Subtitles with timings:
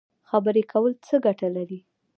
[0.29, 1.79] خبرې کول څه ګټه لري؟